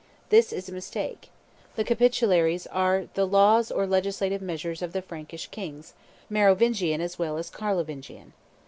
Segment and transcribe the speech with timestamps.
[0.29, 1.29] This is a mistake.
[1.75, 5.93] The Capitularies are the laws or legislative measures of the Frankish kings,
[6.27, 8.33] Merovingian as well as Carlovingian.